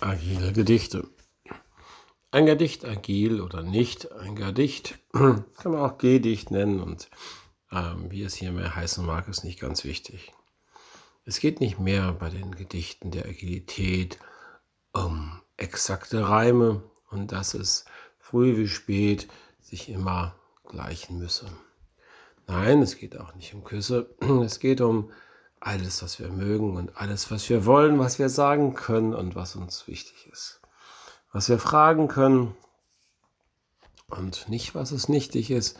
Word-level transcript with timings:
Agile 0.00 0.52
Gedichte. 0.52 1.08
Ein 2.30 2.46
Gedicht 2.46 2.84
agil 2.84 3.40
oder 3.40 3.62
nicht, 3.62 4.12
ein 4.12 4.36
Gedicht 4.36 4.98
kann 5.12 5.44
man 5.64 5.76
auch 5.80 5.98
Gedicht 5.98 6.50
nennen 6.50 6.80
und 6.80 7.08
ähm, 7.72 8.10
wie 8.10 8.22
es 8.22 8.34
hier 8.34 8.52
mehr 8.52 8.74
heißen 8.74 9.04
mag, 9.04 9.28
ist 9.28 9.44
nicht 9.44 9.60
ganz 9.60 9.84
wichtig. 9.84 10.32
Es 11.24 11.40
geht 11.40 11.60
nicht 11.60 11.78
mehr 11.78 12.12
bei 12.12 12.28
den 12.30 12.54
Gedichten 12.54 13.10
der 13.10 13.26
Agilität 13.26 14.18
um 14.92 15.40
exakte 15.56 16.28
Reime 16.28 16.82
und 17.10 17.32
dass 17.32 17.54
es 17.54 17.84
früh 18.18 18.56
wie 18.56 18.68
spät 18.68 19.28
sich 19.60 19.88
immer 19.88 20.36
gleichen 20.68 21.18
müsse. 21.18 21.46
Nein, 22.46 22.82
es 22.82 22.96
geht 22.96 23.18
auch 23.18 23.34
nicht 23.34 23.54
um 23.54 23.64
Küsse, 23.64 24.14
es 24.44 24.60
geht 24.60 24.80
um 24.80 25.10
alles, 25.66 26.02
was 26.02 26.20
wir 26.20 26.28
mögen 26.28 26.76
und 26.76 26.96
alles, 26.96 27.30
was 27.30 27.48
wir 27.50 27.66
wollen, 27.66 27.98
was 27.98 28.20
wir 28.20 28.28
sagen 28.28 28.74
können 28.74 29.14
und 29.14 29.34
was 29.34 29.56
uns 29.56 29.88
wichtig 29.88 30.28
ist. 30.30 30.60
Was 31.32 31.48
wir 31.48 31.58
fragen 31.58 32.06
können 32.06 32.54
und 34.08 34.48
nicht, 34.48 34.76
was 34.76 34.92
es 34.92 35.08
nichtig 35.08 35.50
ist, 35.50 35.78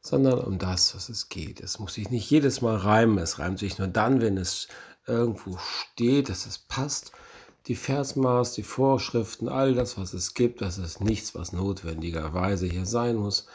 sondern 0.00 0.38
um 0.38 0.58
das, 0.58 0.94
was 0.94 1.10
es 1.10 1.28
geht. 1.28 1.60
Es 1.60 1.78
muss 1.78 1.94
sich 1.94 2.08
nicht 2.08 2.30
jedes 2.30 2.62
Mal 2.62 2.76
reimen. 2.76 3.18
Es 3.18 3.38
reimt 3.38 3.58
sich 3.58 3.78
nur 3.78 3.88
dann, 3.88 4.22
wenn 4.22 4.38
es 4.38 4.68
irgendwo 5.06 5.58
steht, 5.58 6.30
dass 6.30 6.46
es 6.46 6.58
passt. 6.58 7.12
Die 7.66 7.76
Versmaß, 7.76 8.52
die 8.52 8.62
Vorschriften, 8.62 9.50
all 9.50 9.74
das, 9.74 9.98
was 9.98 10.14
es 10.14 10.32
gibt, 10.32 10.62
das 10.62 10.78
ist 10.78 11.02
nichts, 11.02 11.34
was 11.34 11.52
notwendigerweise 11.52 12.66
hier 12.66 12.86
sein 12.86 13.16
muss. 13.16 13.48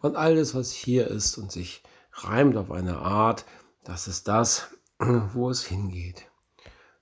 Und 0.00 0.16
alles, 0.16 0.54
was 0.56 0.72
hier 0.72 1.06
ist 1.06 1.38
und 1.38 1.52
sich 1.52 1.82
reimt 2.12 2.56
auf 2.56 2.72
eine 2.72 2.98
Art, 2.98 3.44
das 3.84 4.08
ist 4.08 4.26
das, 4.26 4.68
wo 5.32 5.50
es 5.50 5.64
hingeht. 5.64 6.26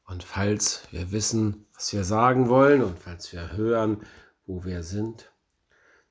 Und 0.07 0.23
falls 0.23 0.83
wir 0.91 1.13
wissen, 1.13 1.67
was 1.75 1.93
wir 1.93 2.05
sagen 2.05 2.49
wollen 2.49 2.83
und 2.83 2.99
falls 2.99 3.33
wir 3.33 3.53
hören, 3.53 4.07
wo 4.45 4.65
wir 4.65 4.83
sind, 4.83 5.33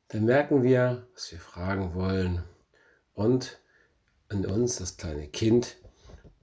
dann 0.07 0.25
merken 0.25 0.63
wir, 0.63 1.07
was 1.13 1.31
wir 1.31 1.39
fragen 1.39 1.93
wollen. 1.93 2.43
Und 3.13 3.61
in 4.29 4.45
uns, 4.45 4.77
das 4.77 4.97
kleine 4.97 5.27
Kind, 5.27 5.77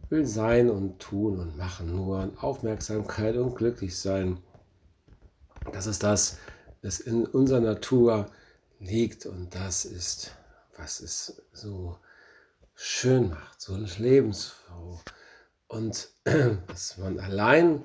will 0.09 0.27
sein 0.27 0.71
und 0.71 1.01
tun 1.01 1.41
und 1.41 1.57
machen 1.57 1.95
nur 1.95 2.21
und 2.21 2.43
Aufmerksamkeit 2.43 3.37
und 3.37 3.57
glücklich 3.57 3.99
sein. 3.99 4.39
Das 5.73 5.87
ist 5.87 6.03
das, 6.03 6.39
was 6.83 7.01
in 7.01 7.27
unserer 7.27 7.61
Natur 7.61 8.31
liegt 8.79 9.27
und 9.27 9.55
das 9.55 9.85
ist, 9.85 10.37
was 10.77 11.01
es 11.01 11.43
so 11.53 11.99
schön 12.75 13.31
macht, 13.31 13.61
so 13.61 13.77
lebensfroh 13.77 15.01
und 15.73 16.11
was 16.67 16.99
man 16.99 17.19
allein 17.19 17.85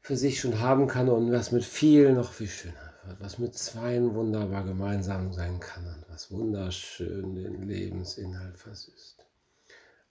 für 0.00 0.16
sich 0.16 0.40
schon 0.40 0.60
haben 0.60 0.86
kann 0.86 1.08
und 1.08 1.32
was 1.32 1.52
mit 1.52 1.64
vielen 1.64 2.16
noch 2.16 2.32
viel 2.32 2.48
schöner 2.48 2.92
wird, 3.06 3.20
was 3.20 3.38
mit 3.38 3.54
zweien 3.54 4.14
wunderbar 4.14 4.64
gemeinsam 4.64 5.32
sein 5.32 5.58
kann 5.58 5.86
und 5.86 6.04
was 6.08 6.30
wunderschön 6.30 7.34
den 7.34 7.62
Lebensinhalt 7.62 8.58
versüßt. 8.58 9.24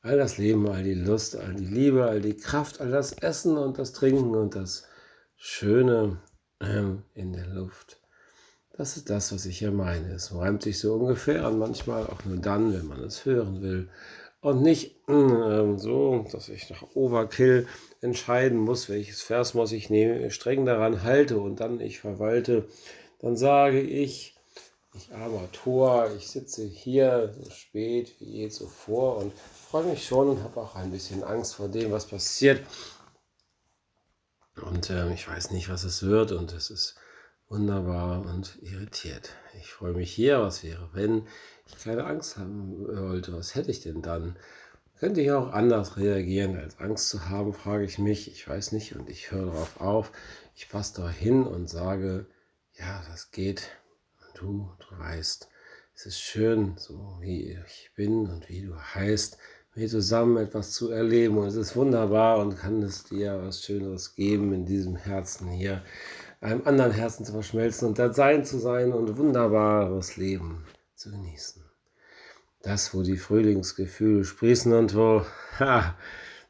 All 0.02 0.18
das 0.18 0.40
Leben, 0.40 0.68
all 0.68 0.82
die 0.82 0.96
Lust, 0.96 1.36
all 1.36 1.54
die 1.54 1.66
Liebe, 1.66 2.06
all 2.06 2.22
die 2.22 2.36
Kraft, 2.36 2.82
all 2.82 2.90
das 2.90 3.14
Essen 3.14 3.58
und 3.58 3.78
das 3.78 3.92
Trinken 3.94 4.34
und 4.34 4.56
das 4.56 4.88
Schöne 5.36 6.18
ähm, 6.60 7.04
in 7.14 7.34
der 7.34 7.46
Luft. 7.46 8.02
Das 8.76 8.98
ist 8.98 9.12
das, 9.12 9.32
was 9.32 9.46
ich 9.46 9.60
hier 9.60 9.72
meine. 9.72 10.14
Es 10.14 10.34
reimt 10.34 10.64
sich 10.64 10.80
so 10.80 10.96
ungefähr 10.96 11.48
und 11.48 11.60
manchmal 11.60 12.08
auch 12.08 12.26
nur 12.26 12.38
dann, 12.38 12.74
wenn 12.74 12.88
man 12.88 13.04
es 13.04 13.26
hören 13.26 13.62
will 13.62 13.90
und 14.42 14.64
nicht 14.64 15.08
äh, 15.08 15.78
so, 15.78 16.26
dass 16.32 16.50
ich 16.50 16.70
nach 16.70 16.84
Overkill 16.96 17.68
entscheiden 18.02 18.58
muss, 18.58 18.90
welches 18.90 19.22
Vers 19.22 19.54
muss 19.54 19.72
ich 19.72 19.90
nehmen, 19.90 20.30
streng 20.32 20.66
daran 20.66 21.04
halte 21.04 21.40
und 21.40 21.60
dann 21.60 21.80
ich 21.80 22.00
verwalte, 22.00 22.68
dann 23.20 23.38
sage 23.38 23.80
ich, 23.80 24.36
ich 24.94 25.14
armer 25.14 25.50
Tor, 25.52 26.12
ich 26.18 26.28
sitze 26.28 26.66
hier 26.66 27.34
so 27.40 27.50
spät 27.52 28.16
wie 28.20 28.26
je 28.26 28.50
zuvor 28.50 29.18
und 29.18 29.32
freue 29.70 29.86
mich 29.86 30.06
schon 30.06 30.30
und 30.30 30.44
habe 30.44 30.60
auch 30.60 30.76
ein 30.76 30.92
bisschen 30.92 31.24
Angst 31.24 31.56
vor 31.56 31.70
dem, 31.70 31.92
was 31.92 32.08
passiert. 32.08 32.62
Und 34.62 34.90
äh, 34.90 35.14
ich 35.14 35.28
weiß 35.28 35.52
nicht, 35.52 35.70
was 35.70 35.84
es 35.84 36.04
wird 36.04 36.34
und 36.34 36.52
es 36.52 36.70
ist 36.70 36.96
wunderbar 37.52 38.26
und 38.26 38.58
irritiert. 38.62 39.36
Ich 39.60 39.74
freue 39.74 39.94
mich 39.94 40.12
hier, 40.12 40.40
was 40.40 40.64
wäre, 40.64 40.90
wenn 40.94 41.28
ich 41.68 41.78
keine 41.84 42.06
Angst 42.06 42.38
haben 42.38 42.88
wollte, 42.88 43.34
was 43.34 43.56
hätte 43.56 43.72
ich 43.72 43.82
denn 43.82 44.02
dann? 44.02 44.38
Könnte 45.00 45.20
ich 45.20 45.32
auch 45.32 45.52
anders 45.52 45.98
reagieren, 45.98 46.56
als 46.56 46.80
Angst 46.80 47.10
zu 47.10 47.28
haben, 47.28 47.54
frage 47.54 47.84
ich 47.84 48.00
mich. 48.00 48.32
Ich 48.32 48.48
weiß 48.48 48.72
nicht 48.72 48.96
und 48.96 49.10
ich 49.10 49.32
höre 49.32 49.48
darauf 49.48 49.82
auf. 49.82 50.12
Ich 50.56 50.70
passe 50.70 51.02
da 51.02 51.10
hin 51.10 51.44
und 51.44 51.70
sage, 51.70 52.26
ja, 52.80 53.04
das 53.10 53.32
geht. 53.32 53.68
Und 54.22 54.42
du, 54.42 54.72
du 54.80 55.00
weißt, 55.00 55.50
es 55.94 56.06
ist 56.06 56.22
schön, 56.22 56.76
so 56.78 57.18
wie 57.20 57.60
ich 57.68 57.92
bin 57.96 58.30
und 58.30 58.48
wie 58.48 58.62
du 58.62 58.76
heißt, 58.80 59.38
mit 59.76 59.90
zusammen 59.90 60.38
etwas 60.38 60.72
zu 60.72 60.90
erleben. 60.90 61.38
Und 61.38 61.48
es 61.48 61.56
ist 61.56 61.76
wunderbar 61.76 62.40
und 62.40 62.58
kann 62.58 62.82
es 62.82 63.04
dir 63.04 63.42
was 63.44 63.64
Schöneres 63.64 64.16
geben, 64.16 64.54
in 64.54 64.66
diesem 64.66 64.96
Herzen 64.96 65.50
hier, 65.50 65.84
einem 66.42 66.68
anderen 66.68 66.92
Herzen 66.92 67.24
zu 67.24 67.32
verschmelzen 67.32 67.88
und 67.88 68.00
da 68.00 68.12
sein 68.12 68.44
zu 68.44 68.58
sein 68.58 68.92
und 68.92 69.18
wunderbares 69.18 70.18
Leben 70.18 70.66
zu 70.96 71.12
genießen. 71.12 71.64
Das, 72.64 72.94
wo 72.94 73.04
die 73.04 73.18
Frühlingsgefühle 73.18 74.26
sprießen 74.26 74.74
und 74.74 74.96
wo 74.96 75.26
ha, 75.60 75.96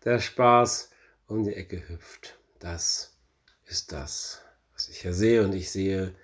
der 0.03 0.19
Spaß 0.19 0.89
um 1.27 1.43
die 1.43 1.53
Ecke 1.53 1.87
hüpft. 1.87 2.37
Das 2.59 3.17
ist 3.65 3.91
das, 3.91 4.41
was 4.73 4.89
ich 4.89 5.03
ja 5.03 5.13
sehe 5.13 5.43
und 5.43 5.53
ich 5.53 5.71
sehe, 5.71 6.15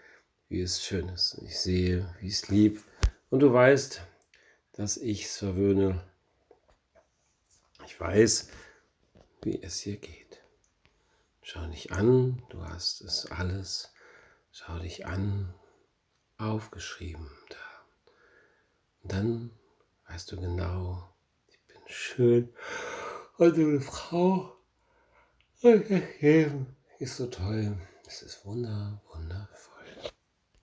wie 0.50 0.62
es 0.62 0.84
schön 0.84 1.10
ist. 1.10 1.38
Ich 1.44 1.60
sehe, 1.60 2.14
wie 2.20 2.28
es 2.28 2.48
lieb. 2.48 2.84
Und 3.30 3.42
du 3.42 3.52
weißt, 3.52 4.02
dass 4.74 4.98
ich 4.98 5.26
es 5.26 5.38
verwöhne. 5.38 6.02
Ich 7.86 8.00
weiß, 8.00 8.50
wie 9.44 9.62
es 9.62 9.80
hier 9.80 9.98
geht. 9.98 10.27
Schau 11.50 11.66
dich 11.68 11.94
an, 11.94 12.44
du 12.50 12.62
hast 12.62 13.00
es 13.00 13.32
alles. 13.32 13.94
Schau 14.52 14.80
dich 14.80 15.08
an, 15.08 15.54
aufgeschrieben 16.38 17.32
da. 17.48 18.12
Und 19.02 19.12
dann 19.14 19.52
weißt 20.10 20.30
du 20.30 20.42
genau, 20.42 21.10
ich 21.48 21.58
bin 21.68 21.82
schön 21.86 22.54
und 23.38 23.56
du 23.56 23.62
eine 23.62 23.80
Frau 23.80 24.58
und 25.62 25.90
das 25.90 26.20
Leben 26.20 26.76
ist 27.00 27.16
so 27.16 27.28
toll. 27.28 27.78
Es 28.06 28.24
ist 28.24 28.46
wunder, 28.46 29.02
wundervoll. 29.14 29.77